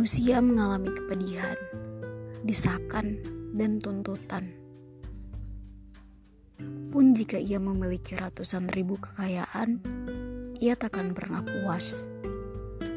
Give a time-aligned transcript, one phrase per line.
[0.00, 1.60] Manusia mengalami kepedihan,
[2.40, 3.20] desakan,
[3.52, 4.48] dan tuntutan.
[6.88, 9.76] Pun jika ia memiliki ratusan ribu kekayaan,
[10.56, 12.08] ia takkan pernah puas.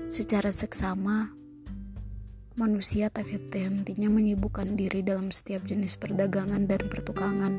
[0.08, 1.28] Secara seksama,
[2.56, 7.54] manusia tak henti-hentinya menyibukkan diri dalam setiap jenis perdagangan dan pertukangan.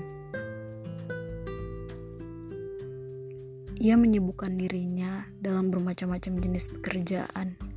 [3.76, 7.73] Ia menyibukkan dirinya dalam bermacam-macam jenis pekerjaan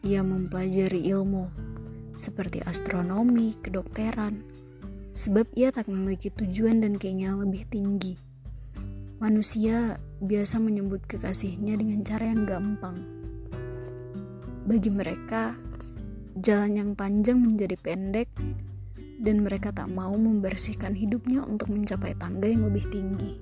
[0.00, 1.70] ia mempelajari ilmu
[2.16, 4.44] seperti astronomi, kedokteran,
[5.16, 8.16] sebab ia tak memiliki tujuan dan keinginan lebih tinggi.
[9.20, 12.96] Manusia biasa menyebut kekasihnya dengan cara yang gampang.
[14.64, 15.56] Bagi mereka,
[16.36, 18.28] jalan yang panjang menjadi pendek,
[19.20, 23.36] dan mereka tak mau membersihkan hidupnya untuk mencapai tangga yang lebih tinggi.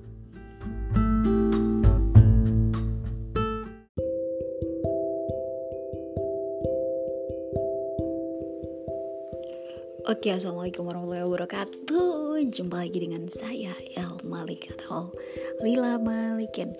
[10.09, 12.41] Oke, assalamualaikum warahmatullahi wabarakatuh.
[12.49, 15.13] Jumpa lagi dengan saya El Malik atau
[15.61, 16.73] Lila Malikin.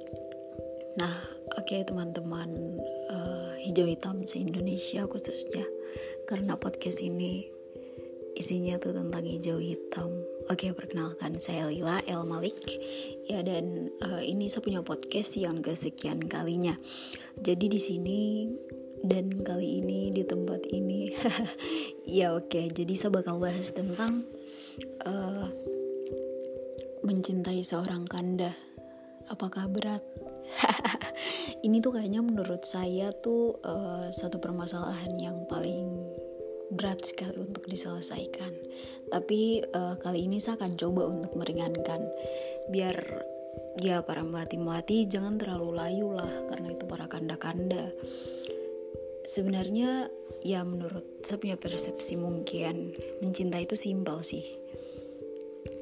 [0.97, 1.13] Nah,
[1.53, 2.49] oke okay, teman-teman
[3.13, 5.61] uh, hijau hitam se Indonesia khususnya
[6.25, 7.45] karena podcast ini
[8.33, 10.09] isinya tuh tentang hijau hitam.
[10.49, 12.58] Oke, okay, perkenalkan saya Lila El Malik.
[13.30, 16.73] Ya dan uh, ini saya punya podcast yang kesekian kalinya.
[17.38, 18.19] Jadi di sini
[19.03, 21.11] dan kali ini di tempat ini.
[22.09, 22.50] Ya oke.
[22.50, 22.73] Okay.
[22.73, 24.25] jadi saya bakal bahas tentang
[25.05, 25.45] uh,
[27.05, 28.50] mencintai seorang kanda.
[29.30, 30.02] Apakah berat?
[31.66, 35.86] Ini tuh kayaknya menurut saya tuh uh, satu permasalahan yang paling
[36.73, 38.50] berat sekali untuk diselesaikan.
[39.14, 42.09] Tapi uh, kali ini saya akan coba untuk meringankan.
[42.73, 42.95] Biar
[43.81, 47.94] ya para melati melati jangan terlalu layu lah karena itu para kanda kanda
[49.30, 50.10] sebenarnya
[50.42, 54.42] ya menurut saya punya persepsi mungkin mencintai itu simpel sih.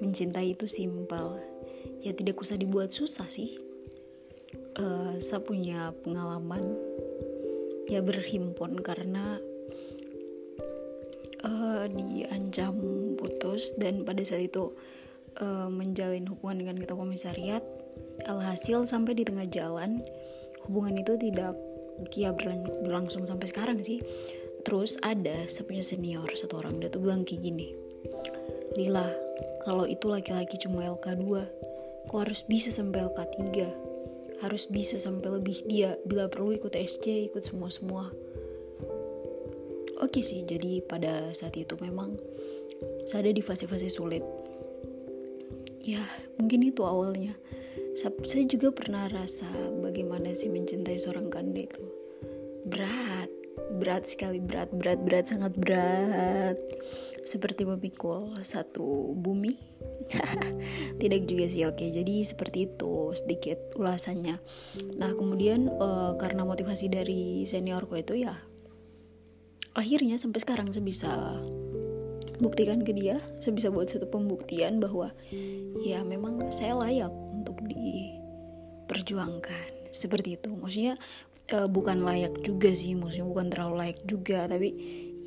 [0.03, 1.40] Mencintai itu simpel.
[2.03, 3.56] Ya tidak usah dibuat susah sih.
[4.78, 6.75] Uh, saya punya pengalaman
[7.88, 9.40] ya berhimpun karena
[11.41, 12.75] uh, diancam
[13.18, 14.75] putus dan pada saat itu
[15.40, 17.64] uh, menjalin hubungan dengan ketua komisariat.
[18.28, 20.03] Alhasil sampai di tengah jalan
[20.68, 21.58] hubungan itu tidak
[22.13, 24.02] Kia berlangsung sampai sekarang sih.
[24.62, 26.78] Terus ada saya punya senior satu orang.
[26.78, 27.88] Dia tuh bilang kayak gini
[28.78, 29.09] Lila
[29.66, 31.25] kalau itu laki-laki cuma LK2
[32.08, 33.44] kok harus bisa sampai LK3
[34.38, 35.66] harus bisa sampai lebih.
[35.66, 38.14] Dia bila perlu ikut SC ikut semua-semua.
[39.97, 42.14] Oke sih jadi pada saat itu memang
[43.09, 44.22] saya ada di fase-fase sulit.
[45.81, 46.03] Ya
[46.38, 47.34] mungkin itu awalnya
[47.97, 49.50] saya juga pernah rasa
[49.81, 51.81] bagaimana sih mencintai seorang kanda itu.
[52.69, 53.34] Berat
[53.68, 56.62] berat sekali berat berat berat sangat berat.
[57.25, 59.58] Seperti memikul satu bumi.
[61.02, 61.81] Tidak juga sih oke.
[61.81, 64.38] Jadi seperti itu sedikit ulasannya.
[65.02, 68.38] Nah kemudian uh, karena motivasi dari seniorku itu ya
[69.78, 71.38] akhirnya sampai sekarang saya bisa
[72.37, 75.11] buktikan ke dia saya bisa buat satu pembuktian bahwa
[75.81, 77.11] ya memang saya layak
[78.87, 79.89] diperjuangkan.
[79.91, 80.53] Seperti itu.
[80.53, 80.95] Maksudnya
[81.53, 84.69] uh, bukan layak juga sih maksudnya bukan terlalu layak juga tapi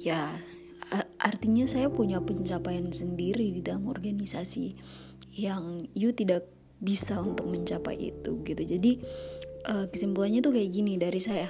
[0.01, 0.31] ya
[1.21, 4.75] artinya saya punya pencapaian sendiri di dalam organisasi
[5.37, 6.49] yang you tidak
[6.81, 8.63] bisa untuk mencapai itu gitu.
[8.65, 8.99] Jadi
[9.69, 11.49] uh, kesimpulannya tuh kayak gini dari saya.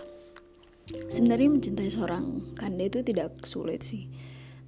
[0.91, 4.11] Sebenarnya mencintai seorang kanda itu tidak sulit sih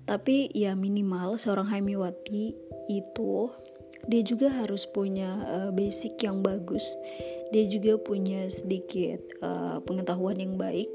[0.02, 2.54] tapi ya minimal seorang Haimiwati
[2.90, 3.50] itu
[4.10, 6.82] dia juga harus punya uh, basic yang bagus.
[7.54, 10.90] Dia juga punya sedikit uh, pengetahuan yang baik.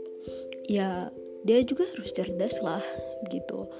[0.67, 1.07] Ya
[1.47, 2.83] dia juga harus cerdas lah
[3.31, 3.71] gitu.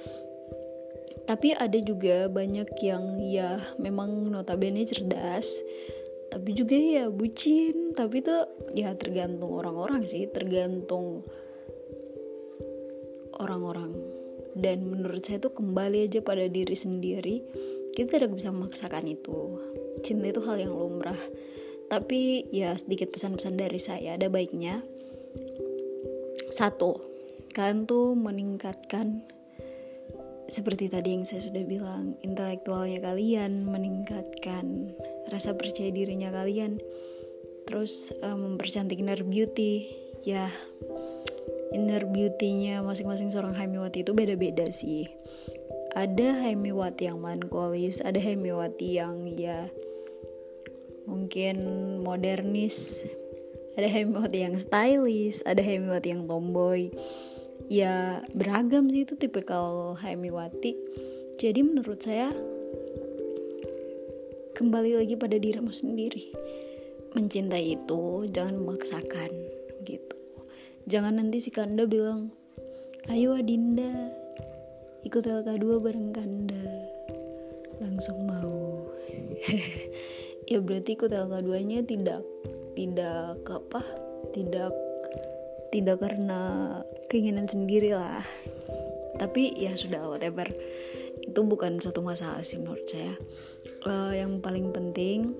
[1.28, 5.60] Tapi ada juga banyak yang ya memang notabene cerdas
[6.32, 7.92] tapi juga ya bucin.
[7.92, 8.36] Tapi itu
[8.72, 11.20] ya tergantung orang-orang sih tergantung
[13.36, 13.92] orang-orang
[14.58, 17.36] dan menurut saya itu kembali aja pada diri sendiri
[17.98, 19.58] kita tidak bisa memaksakan itu.
[20.06, 21.18] Cinta itu hal yang lumrah.
[21.90, 24.84] Tapi ya sedikit pesan-pesan dari saya ada baiknya
[26.52, 27.00] satu
[27.56, 29.24] kalian tuh meningkatkan
[30.46, 34.94] seperti tadi yang saya sudah bilang intelektualnya kalian meningkatkan
[35.32, 36.78] rasa percaya dirinya kalian.
[37.66, 39.90] Terus um, mempercantik inner beauty
[40.22, 40.48] ya
[41.72, 45.08] inner beauty-nya masing-masing seorang Haimiwati itu beda-beda sih.
[45.92, 49.68] Ada Haimiwati yang melankolis ada Haimiwati yang ya
[51.08, 51.56] mungkin
[52.04, 53.04] modernis
[53.76, 56.92] ada Haimiwati yang stylish ada Haimiwati yang tomboy.
[57.68, 60.72] Ya beragam sih itu tipikal Haimiwati
[61.38, 62.32] jadi menurut saya
[64.58, 66.34] kembali lagi pada dirimu sendiri.
[67.14, 69.30] Mencintai itu jangan memaksakan
[69.86, 70.17] gitu
[70.88, 72.32] jangan nanti si Kanda bilang
[73.12, 73.92] ayo Adinda
[75.04, 76.68] ikut LK2 bareng Kanda.
[77.78, 78.88] Langsung mau.
[80.48, 82.24] Ya berarti ikut LK2 nya tidak
[82.72, 83.84] tidak apa
[84.32, 84.72] tidak
[85.68, 86.40] tidak karena
[87.12, 88.24] keinginan sendiri lah.
[89.20, 90.48] Tapi ya sudah whatever.
[91.20, 93.12] Itu bukan satu masalah sih menurut saya.
[93.84, 95.36] Uh, yang paling penting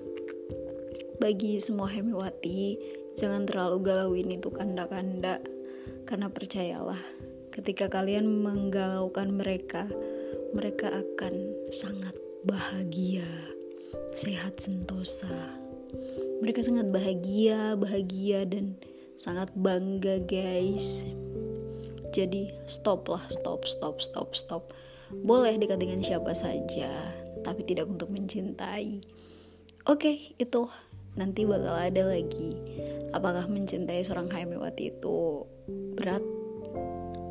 [1.17, 2.77] bagi semua hemiwati
[3.19, 5.43] jangan terlalu galauin itu kanda-kanda.
[6.07, 6.97] Karena percayalah
[7.51, 9.83] ketika kalian menggalaukan mereka
[10.55, 12.15] mereka akan sangat
[12.47, 13.27] bahagia
[14.15, 15.29] sehat sentosa.
[16.39, 18.79] Mereka sangat bahagia bahagia dan
[19.19, 21.03] sangat bangga guys.
[22.15, 24.63] Jadi stop lah stop stop stop stop.
[25.11, 26.89] Boleh dekat dengan siapa saja
[27.43, 29.03] tapi tidak untuk mencintai.
[29.85, 30.63] Oke itu.
[31.17, 32.53] Nanti bakal ada lagi
[33.11, 35.45] apakah mencintai seorang Haimewati itu
[35.97, 36.21] berat?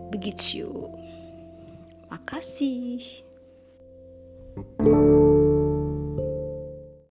[0.08, 0.88] Begitu
[2.08, 3.24] makasih.
[4.58, 4.97] thank